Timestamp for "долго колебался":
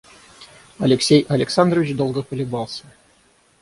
1.95-2.85